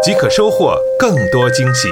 [0.00, 1.88] 即可收获更多惊喜。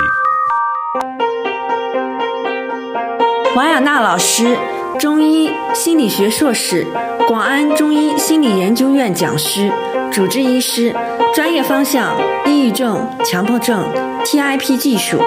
[3.57, 4.57] 王亚娜老师，
[4.99, 6.87] 中医心理学硕士，
[7.27, 9.73] 广安中医心理研究院讲师，
[10.13, 10.95] 主治医师，
[11.35, 12.17] 专业方向
[12.47, 13.85] 抑郁症、强迫症、
[14.25, 15.19] TIP 技术。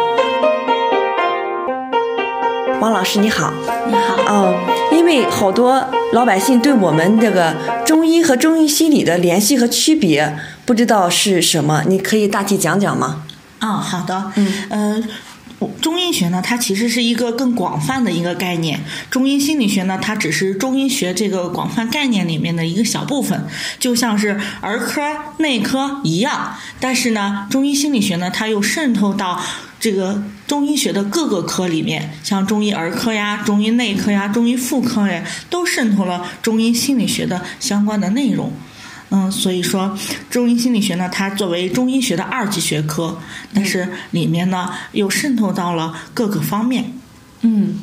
[2.79, 3.51] 王老师你好，
[3.87, 4.15] 你好。
[4.27, 4.55] 哦，
[4.91, 7.53] 因为好多老百姓对我们这个
[7.85, 10.33] 中医和中医心理的联系和区别
[10.69, 13.23] 不知道是什么，你可以大体讲讲吗？
[13.59, 14.31] 哦，好的。
[14.35, 15.03] 嗯呃，
[15.81, 18.79] 中医学呢，它其实是一个更广泛的一个概念。
[19.09, 23.47] 中医心理学呢，它只是中医学这个广泛概念里面的一个小部分，
[23.79, 25.01] 就像是儿科、
[25.39, 26.55] 内科一样。
[26.79, 29.41] 但是呢，中医心理学呢，它又渗透到
[29.79, 38.53] 这个中医学的各个科里面，像中医儿科呀、中医内科呀、中医妇科呀，都渗透了中医心理学的相关的内容。
[39.09, 39.97] 嗯，所以说
[40.29, 43.17] 中医心理学呢，它作为中医学的二级学科，
[43.53, 46.93] 但是里面呢又渗透到了各个方面。
[47.41, 47.81] 嗯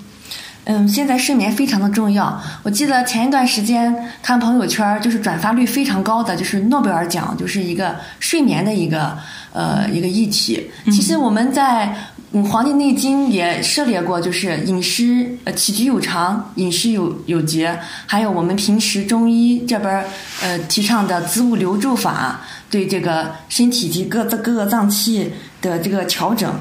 [0.68, 2.42] 嗯，现在睡眠非常的重要。
[2.64, 9.16] 我记得前一段时间看朋友圈，就是转发率非常高的，就是诺贝尔奖，就是一个睡眠的一个
[9.52, 10.68] 呃一个议题。
[10.86, 11.94] 其实我们在
[12.32, 20.04] 嗯《黄帝内经》也涉猎过，就是饮食呃起居有常，饮食有有节，还有我们平时中医这边
[20.42, 26.52] 呃提倡的子午流注法，对这个身体及各各个脏器的这个调整。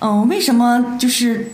[0.00, 1.52] 嗯，为什么就是？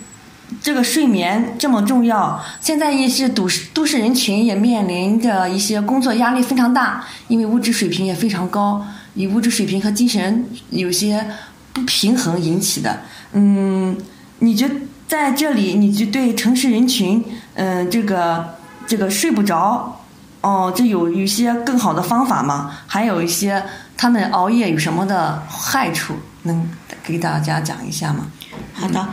[0.61, 8.85] 这个睡眠这么重要，现在也是都市都市人群也面临着一些工作压力非常大，因为物质水平也非常高，
[9.15, 11.25] 以物质水平和精神有些
[11.73, 12.99] 不平衡引起的。
[13.33, 13.97] 嗯，
[14.41, 14.71] 你觉
[15.07, 17.25] 在这里，你就对城市人群，
[17.55, 20.01] 嗯，这个这个睡不着，
[20.41, 22.71] 哦，这有一些更好的方法吗？
[22.87, 23.63] 还有一些
[23.97, 26.15] 他们熬夜有什么的害处，
[26.45, 26.69] 能
[27.03, 28.27] 给大家讲一下吗？
[28.73, 29.09] 好的，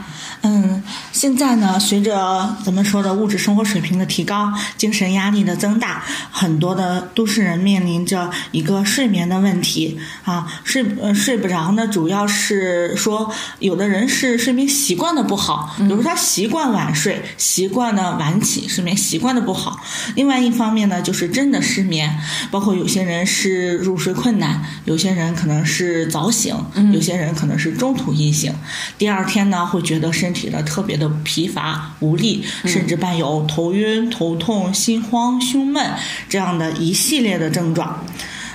[1.12, 19.80] 现在呢，随着咱们说的物质生活水平的提高，精神压力的增大，很多的都市人面临着一个睡眠的问题啊，睡呃睡不着呢，主要是说有的人是睡眠习惯的不好，比如他习惯晚睡，习惯呢晚起，睡眠习惯的不好。
[20.16, 22.19] 另外一方面呢，就是真的失眠，
[22.52, 26.56] 包括有些人是入睡困难，有些人可能是早醒，
[26.94, 28.54] 有些人可能是中途一醒，
[29.00, 35.90] 第二天呢会觉得身身体呢特别的疲乏无力，甚至伴有头晕、头痛、心慌、胸闷
[36.28, 38.06] 这样的一系列的症状。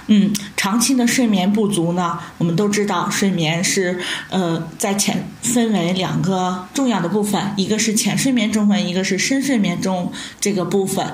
[0.07, 3.99] 嗯，长期的睡眠不足呢，我们都知道，睡眠是
[4.31, 11.07] 呃在浅分为两个重要的部分，一个是浅睡眠中分，一个是深睡眠中这个部分。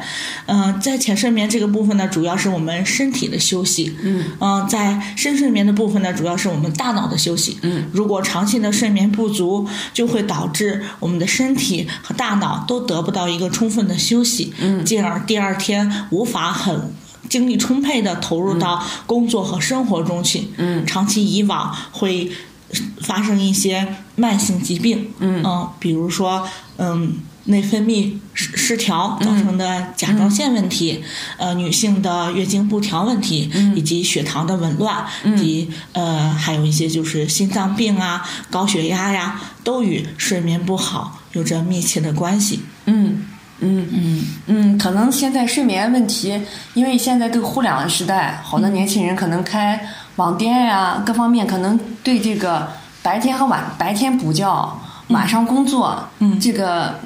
[0.47, 3.97] 嗯、在浅睡眠这个部分呢，主要是我们身体的休息。
[4.03, 4.25] 嗯
[4.69, 7.59] 在深睡眠的部分呢，主要是我们大脑的休息。
[7.62, 16.93] 嗯，如果长期的睡眠不足，就会导致我们的身体和大脑都得不到一个充分的休息，嗯进而第二天无法很。
[17.28, 20.87] 精力充沛的投入到工作和生活中去，嗯。
[20.87, 22.31] 长期以往会
[23.00, 25.69] 发生一些慢性疾病，嗯。
[25.78, 26.47] 比如说
[26.77, 31.03] 嗯内分泌失失调造成的甲状腺问题，
[31.38, 42.61] 呃女性的月经不调问题，以及血糖的紊乱，以及呃还有一些就是心脏病啊、高血压呀，都与睡眠不好有着密切的关系。
[42.84, 43.25] 嗯
[43.61, 46.41] 嗯嗯嗯，可能现在睡眠问题，
[46.75, 49.81] 因为现在这个互联网时代，好多年轻人可能开
[50.17, 52.69] 网店呀、各方面可能对这个
[53.03, 54.79] 白天和晚白天补觉，
[55.09, 57.00] 晚上工作，嗯这个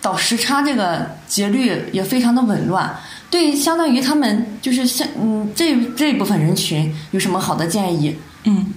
[0.00, 2.92] 倒时差这个节律也非常的紊乱。
[3.30, 8.16] 对，相当于他们就是像嗯这这一部分人群有什么好的建议？
[8.44, 8.74] 嗯。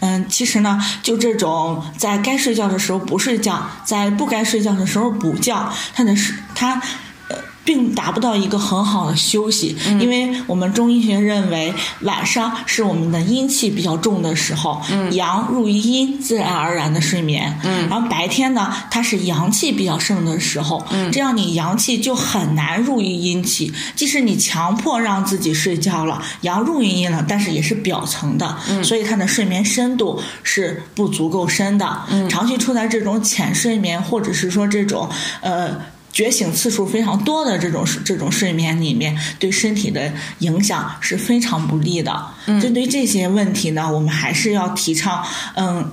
[0.00, 6.80] 嗯，其实呢，就这种在该睡觉的时候不睡觉，在不该睡觉的时候补觉，它的是它，
[7.28, 11.72] 呃，并达不到一个很好的休息，因为我们中医学认为
[12.02, 17.58] 晚上是我们的阴气比较重的时候，阳入于阴，自然而然的睡眠。
[17.88, 23.72] 然后白天呢，它是阳气比较盛的时候，这样你阳气就很难入于阴气。
[23.96, 32.02] 即使你强迫让自己睡觉了，阳入于阴了，但是也是表层的，所以它的睡眠深度是不足够深的。
[32.28, 35.08] 长期处在这种浅睡眠，或者是说这种
[35.40, 35.93] 呃。
[36.14, 42.24] 觉醒次数非常多的这种这种睡眠里面，对身体的影响是非常不利的。
[42.46, 45.26] 针对这些问题呢，我们还是要提倡，
[45.56, 45.90] 嗯，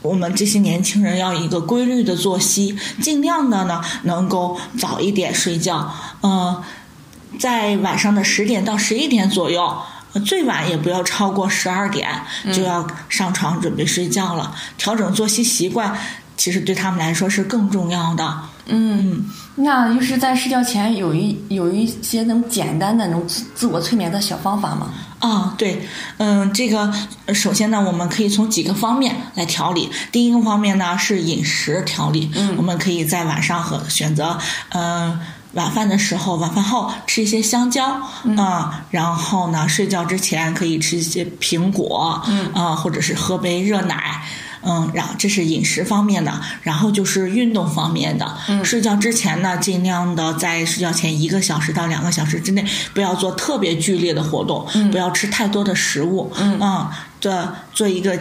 [0.00, 5.92] 我们这些年轻人要一个规律的作息，尽量的呢能够早一点睡觉。
[6.22, 6.62] 嗯，
[7.40, 9.76] 在晚上的十点到十一点左右，
[10.24, 12.08] 最晚也不要超过十二点
[12.54, 14.54] 就要上床准备睡觉了。
[14.78, 15.98] 调整作息习惯，
[16.36, 18.42] 其实对他们来说是更重要的。
[18.66, 19.24] 嗯，
[19.56, 24.90] 那就是在睡觉前有一有一些那种简单的那种自自我催眠的小方法吗？
[25.18, 25.86] 啊，对，
[26.16, 26.92] 嗯，这个
[27.34, 29.90] 首先呢，我们可以从几个方面来调理。
[30.10, 34.38] 第一个方面呢是饮食调理，嗯，我们可以在晚上和选择，
[34.70, 35.18] 嗯，
[35.52, 44.22] 晚饭的时候，晚饭后吃一些香蕉，嗯，然后呢，睡觉之前可以吃一些苹果，嗯，啊，或者是喝杯热奶。
[44.62, 48.36] 嗯，然后这是饮食方面的，然后就是运动方面的。
[48.48, 52.64] 嗯，睡觉之前呢，尽量的在睡觉前一个小时到两个小时之内，
[52.94, 56.32] 不要做特别剧烈的活动，不要吃太多的食物。
[56.38, 56.88] 嗯。
[57.20, 58.14] 的做一个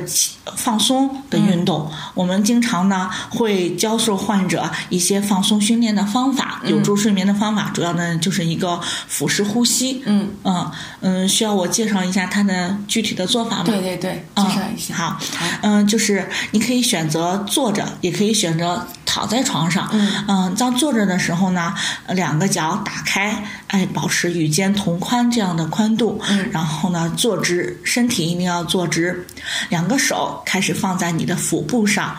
[0.55, 8.79] 放松的运动，我们经常呢会教授患者一些放松训练的方法，有助睡眠的方法，主要呢就是一个
[9.09, 10.01] 腹式呼吸。
[10.05, 10.29] 嗯。
[10.45, 10.71] 嗯
[11.01, 13.63] 嗯，需要我介绍一下它的具体的做法吗？
[13.65, 14.95] 对对对，介绍一下。
[14.95, 15.19] 好，
[15.61, 18.87] 嗯，就是你可以选择坐着，也可以选择。
[19.11, 19.89] 躺在床上，
[20.27, 21.73] 嗯，当坐着的时候呢，
[22.09, 26.21] 两个脚打开，哎，保持与肩同宽这样的宽度，
[26.51, 29.25] 然后呢，坐直，身体一定要坐直，
[29.69, 32.15] 两个手开始放在你的腹部上，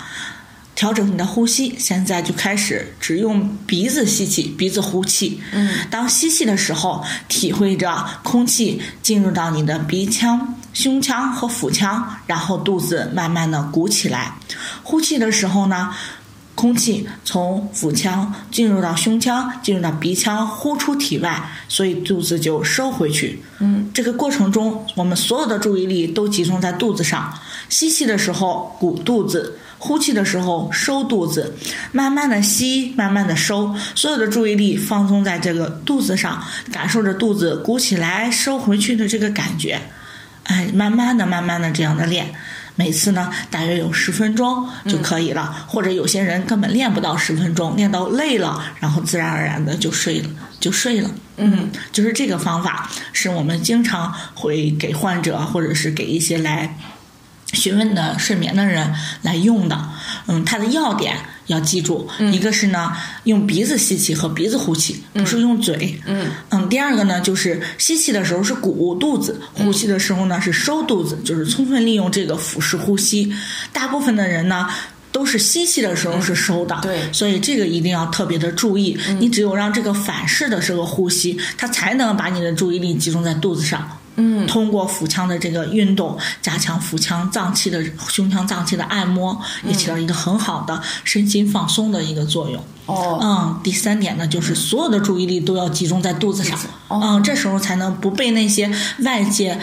[0.75, 14.35] 调整你的呼吸，现在就开始只用鼻子吸气，鼻子呼气，嗯，当吸气的时候，体会着空气进入到你的鼻腔、胸腔和腹腔，然后肚子慢慢的鼓起来，
[14.83, 15.95] 呼气的时候呢。
[16.61, 23.41] 空气从腹腔进入到胸腔，进入到鼻腔，呼出体外，所以肚子就收回去。
[23.61, 27.33] 嗯，这个过程中，我们所有的注意力都集中在肚子上。
[27.71, 31.55] 吸气的时候鼓肚子，呼气的时候收肚子，
[31.93, 39.81] 慢慢的吸，慢慢的收，所有的注意力放松在这个肚子上，感受着肚子鼓起来、收回去的这个感觉。
[40.45, 42.35] 哎，慢慢的、慢慢的这样的练。
[42.77, 50.29] 每次呢，大约有十分钟就可以了，或者有些人根本练不到十分钟，练到累了，然后自然而然的就睡了，
[50.59, 51.11] 就睡了。
[51.37, 56.77] 嗯，就是这个方法是我们经常会给患者，或者是给一些来。
[57.53, 59.89] 询问的睡眠的人来用的，
[60.29, 61.17] 嗯，它的要点
[61.51, 62.93] 要记住，一个是呢
[63.25, 73.33] 用鼻子吸气和鼻子呼气，不是用嘴，嗯嗯，第二个呢就是吸气的时候是鼓肚子，呼气的时候呢是收肚子，就是充分利用这个腹式呼吸。
[73.73, 74.69] 大部分的人呢
[75.13, 78.97] 都是吸气的时候是收的，对，所以这个一定要特别的注意。
[79.19, 83.99] 你只有让这个反式的这个呼吸，它才能把你的注意力集中在肚子上。
[84.21, 92.63] 嗯，通过腹腔的这个运动，加强腹腔脏器的胸腔脏器的按摩，也起到一个很好的身心放松的一个作用。
[92.87, 96.59] 哦，嗯，第三点呢，就是所有的注意力都要集中在肚子上。
[96.89, 98.71] 嗯，这时候才能不被那些
[99.05, 99.59] 外界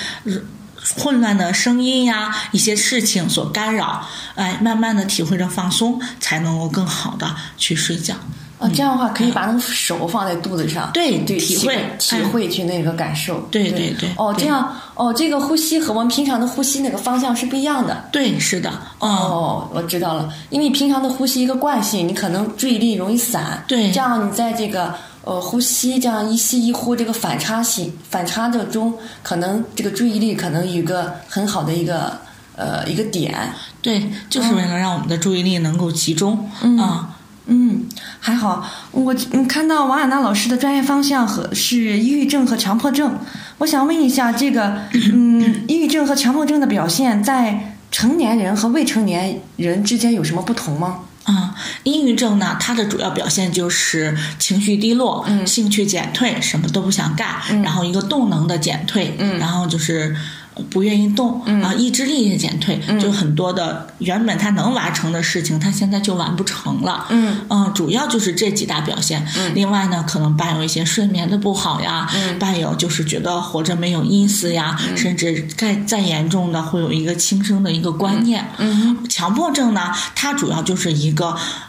[0.96, 4.08] 混乱的声音呀、一些事情所干扰。
[4.36, 8.16] 哎，慢慢的体会着放松，才能够更好的去睡觉。
[8.60, 14.10] 哦，这样的话可以把那个手放在肚子上，对对，体会体会去那个感受，对对对。
[14.18, 18.06] 哦，这样哦，这个呼吸和我们平常的呼吸那个方向是不一样的。
[18.12, 18.72] 对，是的。
[18.98, 23.64] 哦，我知道了，因为平常的呼吸一个惯性，你可能注意力容易散。
[23.68, 23.92] 对。
[23.92, 24.92] 这样你在这个
[25.24, 32.18] 呃呼吸这样一吸一呼这个反差性反差的中，可能这个注意力可能有一个很好的一个
[32.56, 33.54] 呃一个点。
[33.84, 36.50] 对，就是为了让我们的注意力能够集中
[36.80, 37.14] 啊。
[37.50, 37.86] 嗯，
[38.20, 43.18] 还好，我嗯看到王亚娜老师的专业方向和是抑郁症和强迫症，
[43.60, 44.82] 我想问一下，这个
[45.14, 51.00] 嗯，抑郁症和强迫症的表现在成年人和未成年人之间有什么不同吗？
[51.24, 60.16] 啊，抑郁症呢，它的主要表现就是情绪低落，嗯兴趣减退，什么都不想干，嗯然后一个动能的减退，嗯然后就是。
[60.70, 67.06] 不愿意动，啊，意志力也减退，就很多的原本他能完成的事情，他现在就完不成了。
[67.10, 69.26] 嗯嗯，主要就是这几大表现。
[69.38, 78.46] 嗯另外呢，可能伴有一些睡眠的不好呀，嗯伴有就是觉得活着没有意思呀，甚至再再严重的会有一个轻生的一个观念。
[78.58, 81.67] 嗯强迫症呢，它主要就是一个呃。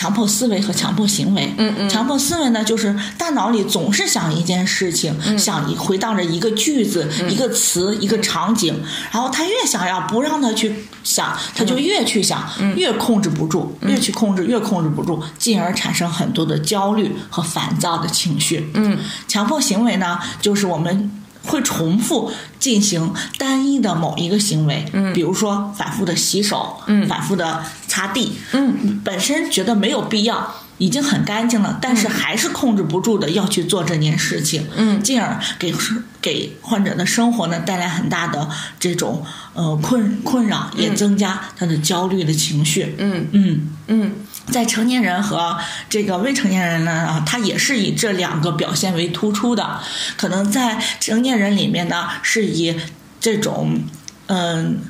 [0.00, 1.86] 强迫思维和强迫行为，嗯嗯。
[1.90, 5.38] 强迫思维呢，就是大脑里总是想一件事情，嗯。
[5.38, 12.74] 想一回荡着一个句子、一个词、一个场景，然后他越想要不让他去想，他就越去想，嗯。
[12.76, 18.70] 越控制不住，越去控制，越控制不住，进而产生很多的焦虑和烦躁的情绪。
[18.72, 18.96] 嗯。
[19.28, 21.10] 强迫行为呢，就是我们
[21.44, 27.08] 会重复进行单一的某一个行为，嗯，比如说反复的洗手，嗯。
[27.08, 29.00] 反复的擦地，嗯。
[29.04, 30.54] 本身觉得没有必要。
[30.78, 35.02] 已经很干净了，但是还是控制不住的要去做这件事情，嗯。
[35.02, 35.74] 进而给
[36.22, 42.94] 给患者的生活呢带来很大的这种呃困困扰，也增加他的焦虑的情绪。
[42.96, 43.26] 嗯。
[43.32, 44.12] 嗯，嗯
[44.46, 49.80] 在成年人和这个未成年人呢，啊，他也是以这两个表现为突出的。
[50.16, 52.78] 可能在成年人里面呢，是以
[53.20, 53.84] 这种
[54.26, 54.80] 嗯。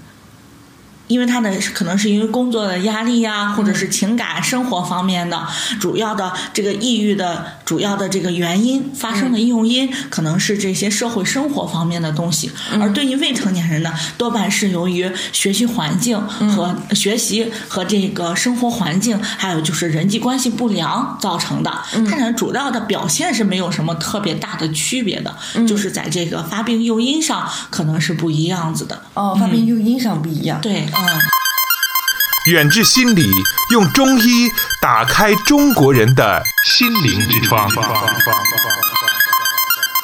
[1.10, 5.44] 因为他的可能是因为工作的压力呀，或者是情感生活方面的
[5.80, 12.48] 主要的这个抑郁的主要的这个原因发生的诱因，可能是这些社会生活方面的东西。
[12.80, 21.72] 而对于未成年人呢，多半是由于学习环境和学习和这个生活环境，还有就是人际关系不良造成的。
[22.08, 25.34] 它俩主要的表现是没有什么特别大的区别的，
[25.66, 29.02] 就是在这个发病诱因上可能是不一样子的。
[29.14, 30.60] 哦，发病诱因上不一样。
[30.60, 31.00] 对，嗯。
[32.47, 33.30] 远志心理
[33.71, 34.49] 用中医
[34.80, 37.71] 打开中国人的心灵之窗。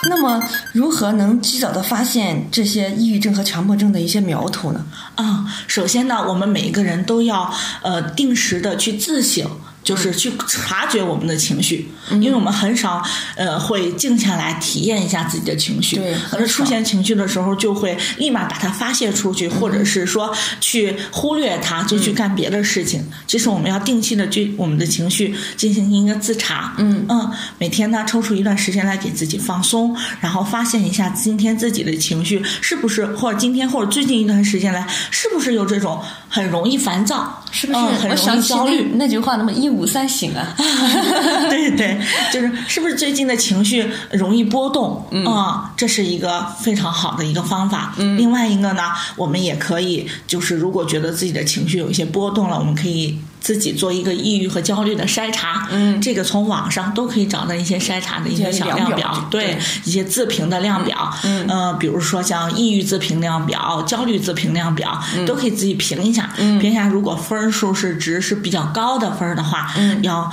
[0.09, 0.41] 那么，
[0.73, 4.85] 如何能及早的发现这些抑郁症和强迫症的一些苗头呢？
[5.17, 9.51] 啊，首先呢，我们每一个人都要呃定时的去自省。
[9.87, 13.01] 就是去察觉我们的情绪，因为我们很少
[13.37, 15.95] 呃会静下来体验一下自己的情绪。
[15.95, 23.07] 对可能出现情绪的时候，就会立马把它发泄出去，或者是说去忽略它，就去干别的事情。
[23.29, 26.75] 其实我们要定期的去我们的情绪进行一个自查。
[26.79, 37.79] 嗯嗯，每天呢抽出一段时间来给自己放松，然后发现一下今天自己的情绪是不是，或者今天或者最近一段时间来是不是有这种很容易烦躁，是不是？
[37.79, 38.83] 嗯、很容易焦虑？
[38.93, 40.55] 那那句话，那么一五三醒啊。
[41.49, 41.99] 对对，
[42.33, 45.07] 就是是不是最近的情绪容易波动？
[45.11, 47.95] 嗯、啊，这是一个非常好的一个方法。
[47.97, 48.83] 嗯，另外一个呢，
[49.17, 53.19] 我们也可以就是如果觉得自己的情绪有一些波动了，我们可以。
[53.41, 56.01] 自己做一个抑郁和焦虑的筛查，嗯。
[56.01, 59.59] 这个从网上都可以找到一些筛查的一些小量表表，对对。
[59.85, 66.59] 一些自评的量表，嗯呃，比如说像抑郁自评量表、焦虑自评量表，都可以自己评一下，嗯。
[66.59, 70.03] 评一下如果分数是值是比较高的分的话，嗯。
[70.03, 70.31] 要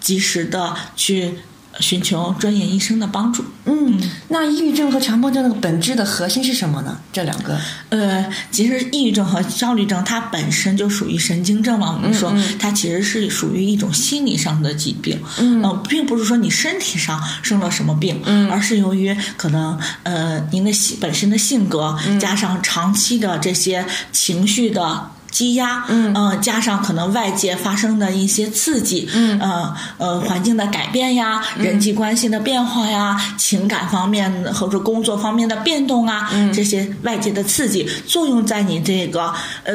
[0.00, 1.38] 及时的去
[1.80, 3.44] 寻求专业医生的帮助。
[3.64, 6.98] 嗯，那抑郁症和强迫症的本质的核心是什么呢？
[7.12, 12.58] 这两个，呃，其实抑郁症和焦虑症它本身就属于神经症嘛，我们说、嗯。
[12.58, 15.62] 它其实是属于一种心理上的疾病，嗯。
[15.62, 18.50] 呃并不是说你身体上生了什么病，嗯。
[18.50, 22.20] 而是由于可能呃您的性本身的性格、嗯。
[22.20, 25.10] 加上长期的这些情绪的。
[25.34, 26.14] 积压，嗯。
[26.14, 29.38] 呃，加上可能外界发生的一些刺激，嗯。
[29.40, 36.52] 呃呃，环境的改变呀，人际关系的变化呀，情感方面的或者工作方面的变动啊，嗯。
[36.52, 39.74] 这些外界的刺激作用在你这个呃。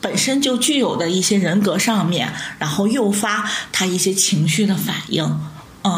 [0.00, 5.24] 本身就具有的一些人格上面，然后诱发他一些情绪的反应，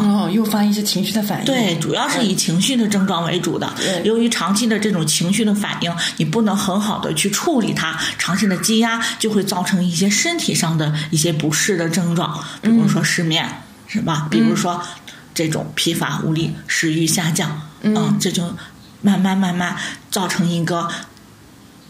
[0.03, 1.45] 嗯，哦，诱发一些情绪的反应。
[1.45, 3.73] 对，主要是以情绪的症状为主的。
[4.05, 14.29] 由于长期的这种情绪的反应，你不能很好的去处理它，长期的积压就会造成一些身体上的一些不适的症状，比如说失眠，是吧？
[14.31, 14.83] 比如说
[15.35, 18.55] 这种疲乏无力、食欲下降，嗯这就
[19.03, 19.77] 慢慢慢慢
[20.11, 20.89] 造成一个。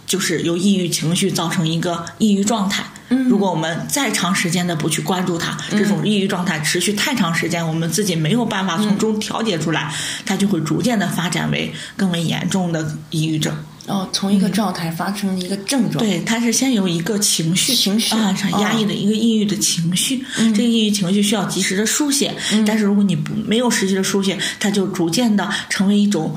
[0.07, 2.83] 就是由抑郁情绪造成一个抑郁状态。
[3.11, 9.93] 嗯如果我们再长时间的不去关注它，这种抑郁状态持续太长时间，我们自己没有办法从中调节出来，
[10.25, 13.55] 它就会逐渐的发展为更为严重的抑郁症。
[13.87, 16.05] 哦，从一个状态发生一个症状。
[16.05, 20.25] 对，它是先有一个情绪，情绪啊，很压抑的一个抑郁的情绪。
[20.55, 22.33] 这个抑郁情绪需要及时的书写，
[22.64, 26.37] 但是如果你不没有实际的书写，它就逐渐的成为一种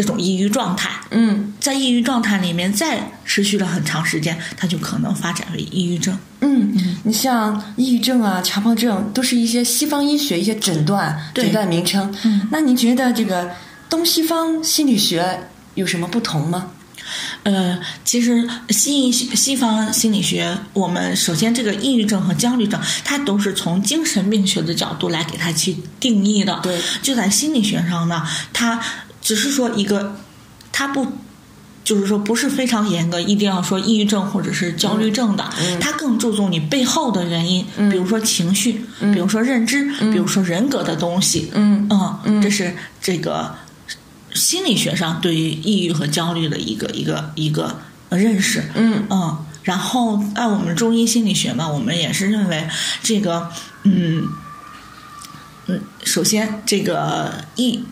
[0.00, 0.88] 这种抑郁状态。
[1.10, 6.18] 嗯在抑郁状态里面再持续了很长时间，它就可能发展为抑郁症。
[6.40, 6.72] 嗯，
[7.04, 12.10] 你像抑郁症啊、强迫症，都是一些西方医学一些诊断诊断名称。
[12.24, 13.50] 嗯那您觉得这个
[13.90, 15.40] 东西方心理学
[15.74, 16.68] 有什么不同吗？
[17.42, 26.58] 呃，其实西西方心理学，我们首先这个抑郁症和焦虑症，它都是从精神病学的角度来给它去定义的。
[26.62, 28.80] 对，就在心理学上呢，它
[29.20, 30.16] 只是说一个，
[30.72, 31.06] 他不。
[31.82, 35.50] 就是说，不是非常严格，一定要说抑郁症或者是焦虑症的，
[35.80, 41.50] 他更注重你背后的原因，比如说情绪，比如说认知，比如说人格的东西。
[41.52, 43.56] 嗯嗯，这是这个
[44.34, 48.62] 心理学上对于抑郁和焦虑的一个一个一个认识。
[48.74, 52.68] 嗯嗯，然后按我们中医心理学嘛，我们也是认为
[53.02, 53.50] 这个，
[53.82, 54.28] 嗯
[55.66, 57.82] 嗯，首先这个抑。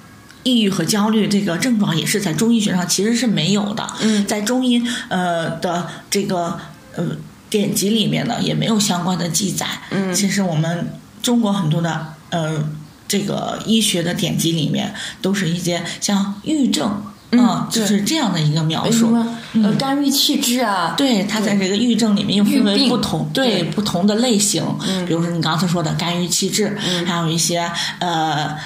[0.49, 6.59] 抑郁和焦虑这个症状也是在中医学上其实是没有的，嗯，在中医呃的这个
[6.97, 7.05] 呃
[7.51, 12.69] 典籍里面呢也没有相关的记载，嗯，其实我们中国很多的呃
[13.07, 17.03] 这个医学的典籍里面都是一些像郁症，
[17.33, 19.15] 嗯，就是这样的一个描述，
[19.63, 28.57] 呃，肝郁气滞啊，对，它在这个郁症里面又分为不同对不同的类型，嗯，比如说你刚才说的肝郁气滞，嗯，还有一些呃。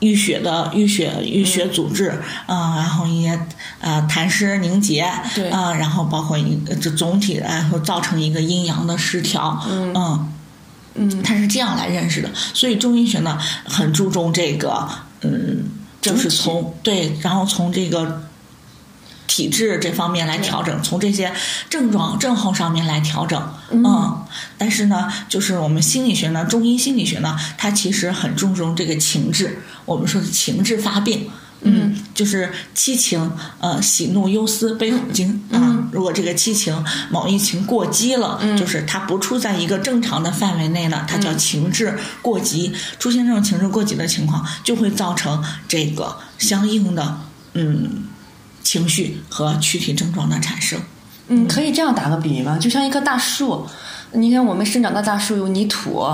[0.00, 2.10] 淤血的淤血淤血阻滞，
[2.46, 3.38] 啊，然后一些
[3.80, 10.32] 呃痰湿凝结，对，啊，然后包括一这总体然后造成一个阴阳的失调，嗯
[10.94, 12.30] 嗯，他是这样来认识的。
[12.54, 14.88] 所以中医学呢很注重这个，
[15.22, 15.64] 嗯，
[16.00, 18.22] 就是从对，然后从这个。
[19.26, 21.32] 体质这方面来调整，从这些
[21.68, 24.24] 症状症候上面来调整，嗯，
[24.56, 31.28] 但是呢，就是我们心理学呢，中医心理学呢，它其实很注重这个情志，我们说的情志发病，
[31.62, 47.18] 嗯，就是七情，呃，喜怒忧思悲恐惊啊，如果这个七情某一情过激了，就是它不处在一个正常的范围内呢，它叫情志过激，出现这种情志过激的情况，就会造成这个相应的，
[47.54, 48.04] 嗯。
[48.66, 50.76] 情绪和躯体症状的产生，
[51.28, 52.58] 嗯，可以这样打个比喻吗？
[52.58, 53.64] 就像一棵大树，
[54.10, 56.04] 你看我们生长的大树有泥土，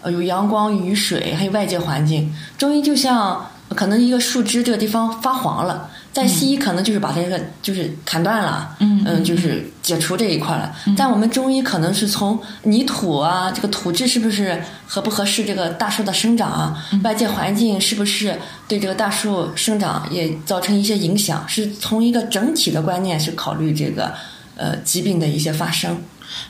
[0.00, 2.34] 呃，有阳光、雨水，还有外界环境。
[2.56, 5.90] 中医就像可能一个树枝这个地方发黄了。
[6.18, 10.74] 在西医可能就是把这个就是砍断了，嗯嗯，就是解除这一块了。
[10.96, 16.84] 但我们中医可能是从泥土啊，这个土质是不是合不合适这个大树的生长啊？
[17.04, 21.44] 外界环境是不是对这个大树生长也造成一些影响？
[21.46, 24.12] 是从一个整体的观念去考虑这个
[24.56, 26.02] 呃疾病的一些发生。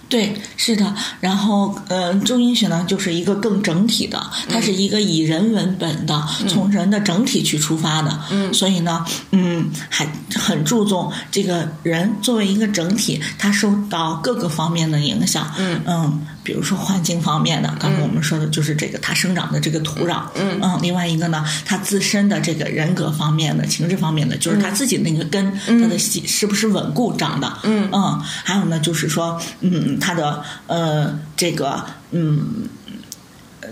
[0.09, 0.95] 对，是的。
[1.21, 8.19] 然后，呃，中医学呢，就是一个更整体的，它是一个以人为本的，从人的整体去出发的。
[8.31, 15.53] 嗯，所以呢，嗯，还很注重这个人作为一个整体，他受到各个方面的影响。
[15.59, 20.23] 嗯嗯，比如说环境方面的，刚才我们说的就是这个他生长的这个土壤。
[20.37, 27.59] 嗯嗯，另外一个呢，他自身的这个人格方面的、情志方面的，就是他自己那个根，他的系是不是稳固长的？
[27.65, 29.39] 嗯嗯，还有呢，就是说。
[29.61, 32.69] 嗯，他的呃，这个嗯，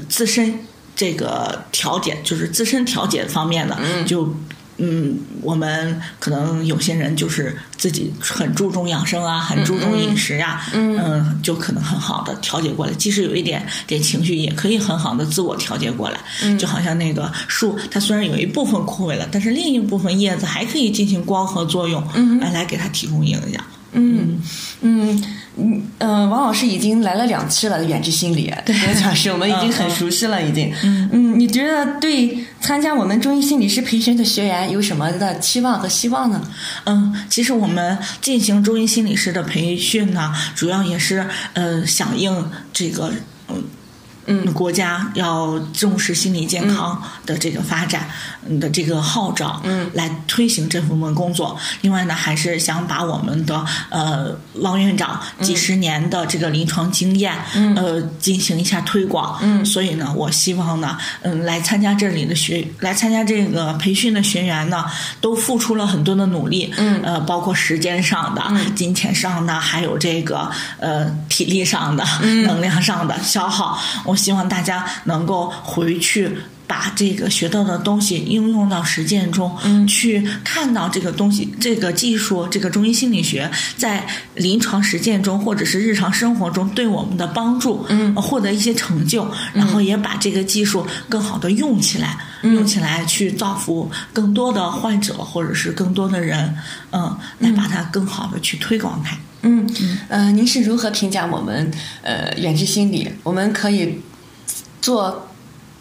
[0.09, 0.59] 自身
[0.95, 4.35] 这个调节，就是自身调节方面的，就
[4.79, 12.93] 嗯，我们可能有些人就是自己很注重养生啊，很注重饮食呀，嗯，就可能很好的调节过来。
[12.93, 16.21] 即使有一点点情绪，也可以很好的自我调节过来。
[16.59, 22.07] 就好像那个树，它虽然有一部分枯萎了，但是另一部分叶子还可以进行光合作用，
[22.39, 23.65] 来来给它提供营养。
[23.93, 24.41] 嗯
[24.83, 25.25] 嗯
[25.57, 30.73] 嗯嗯，王老师已经来了两期了，远志心理，对， 讲师我们已经很熟悉了，已经。
[30.83, 36.43] 嗯嗯，你觉得对参加我们中医心理师培训的学员有什么的期望和希望呢？
[36.85, 43.13] 嗯，其实我们进行中医心理师的培训呢，主要也是呃响应这个
[43.49, 43.65] 嗯。
[44.27, 48.09] 嗯，国家要重视心理健康的这个发展
[48.61, 51.57] 的这个号召，嗯，来推行这部分工作。
[51.81, 59.39] 另外呢，还是想把我们的呃王院长几十年的这个临床经验，嗯，呃进行一下推广。
[59.43, 64.85] 嗯，所以呢，我希望呢，嗯，来参加这里的学，来参加这个培训的学员呢，
[65.21, 66.73] 都付出了很多的努力。
[66.77, 68.43] 嗯，呃，包括时间上的、
[68.75, 71.07] 金钱上的，还有这个呃
[71.37, 72.05] 体力上的、
[72.45, 73.79] 能量上的消耗。
[74.05, 74.17] 我。
[74.17, 76.29] 希望大家能够回去
[76.67, 96.57] 把这个学到的东西应用到实践中，嗯，去看到这个东西、这个技术、这个中医心理学在临床实践中或者是日常生活中对我们的帮助，嗯，获得一些成就，然后也把这个技术更好的用起来，用起来去造福更多的患者或者是更多的人，
[96.91, 99.17] 嗯，来把它更好的去推广开。
[99.47, 101.71] 嗯嗯，呃，您是如何评价我们
[102.03, 103.09] 呃远志心理？
[103.23, 104.01] 我们可以
[104.83, 105.29] 做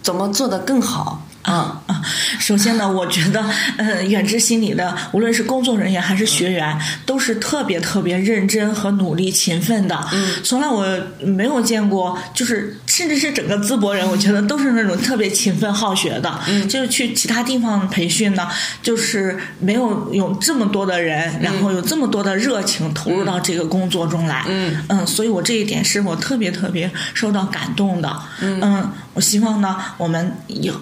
[0.01, 1.21] 怎么做的更好？
[1.41, 2.01] 啊啊，
[2.39, 3.45] 首先呢，我觉得，
[3.77, 6.75] 呃，远志心理的无论是工作人员还是学员，
[7.05, 9.95] 都是特别特别认真和努力勤奋的。
[10.11, 10.83] 嗯，从来我
[11.19, 16.39] 没有见过，就是甚至是整个淄博人，我觉得都是那种特别勤奋好学的。
[16.47, 18.47] 嗯，就是去其他地方培训呢，
[18.81, 24.45] 就是没有有这么多的人，然后有这么多的热情投入到这个工作中来。
[24.47, 28.17] 嗯嗯，所以我这一点是我特别特别受到感动的。
[28.39, 30.73] 嗯，我希望呢，我们有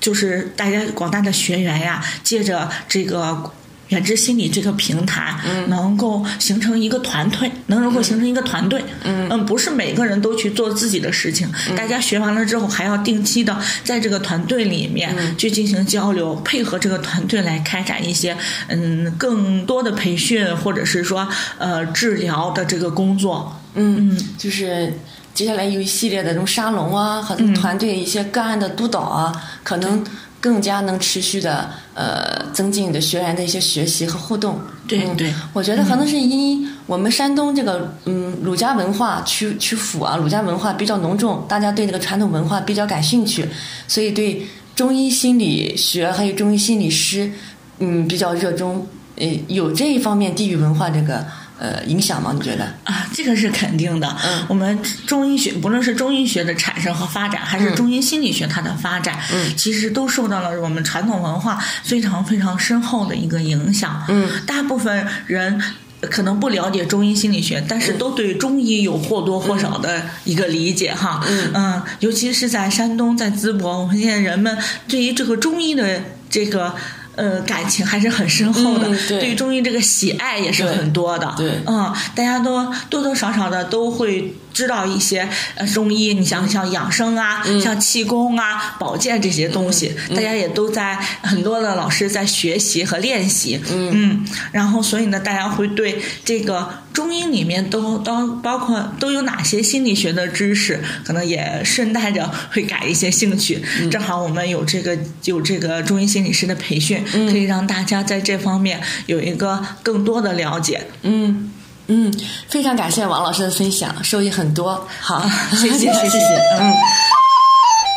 [0.00, 3.50] 就是大家广大的学员呀，借着这个
[3.92, 5.70] 远知心理这个平台，嗯。
[5.70, 8.82] 能够形成一个团队，能够形成一个团队。
[9.04, 9.46] 嗯。
[9.46, 15.36] 不是每个人都去做自己的事情，大家学完了之后，还要定期的在这个团队里面嗯。
[15.36, 18.36] 去进行交流，配合这个团队来开展一些
[18.68, 21.28] 嗯更多的培训，或者是说
[21.58, 23.60] 呃治疗的这个工作。
[23.74, 24.92] 嗯，就是
[25.34, 27.54] 接下来有一系列的这种沙龙啊，和嗯。
[27.54, 30.04] 团队一些个案的督导啊，可能
[30.42, 34.56] 更加能持续的呃增进你的学员的一些学习和互动。
[34.56, 43.48] 嗯对对我觉得可能是因我们山东这个嗯儒家文化曲曲阜啊，儒家文化比较浓重，大家对这个传统文化比较感兴趣，
[43.86, 47.30] 所以对中医心理学还有中医心理师
[47.78, 48.84] 嗯比较热衷。
[49.16, 51.24] 呃，有这一方面地域文化这个
[51.62, 52.32] 呃影响吗？
[52.34, 52.64] 你觉得？
[52.82, 54.16] 啊，这个是肯定的。
[54.26, 64.04] 嗯我们中医学，不论是中医学的产生和发展，还是嗯中医心理学它的发展，嗯其实都受到了我们传统文化非常非常深厚的一个影响。
[64.08, 65.62] 嗯大部分人。
[66.10, 71.24] 可能不了解中医心理学，但是都对中医有或多或少的一个理解哈。
[71.54, 76.74] 嗯尤其是在山东，在淄博，我们现在人们对于这个中医的这个
[77.16, 79.20] 呃感情还是很深厚的，嗯对。
[79.20, 81.34] 对于中医这个喜爱也是很多的。
[81.36, 81.52] 对。
[81.66, 93.60] 嗯，大家都多多少少的都会知道一些呃中医，你像像养生啊，嗯像气功啊、保健这些东西，大家也都在很多的老师在学习和练习。
[93.70, 103.62] 嗯然后所以呢，大家会对这个中医里面都都包括都有哪些心理学的知识，可能也顺带着会感一些兴趣。
[103.80, 110.86] 嗯正好我们有这个有这个中医心理师的培训，嗯可以让大家在这方面有一个更多的了解。
[111.02, 111.50] 嗯
[111.94, 112.10] 嗯，
[112.48, 114.88] 非常感谢王老师的分享，受益很多。
[114.98, 116.18] 好，谢谢 谢谢
[116.58, 116.72] 嗯。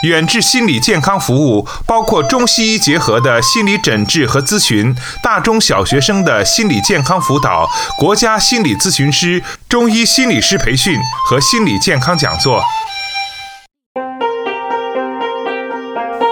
[0.03, 12.61] 远志心理健康服务包括中西医结合的心理诊治和咨询，大中小学生的心理健康辅导，国家心理咨询师、中医心理师培训和心理健康讲座。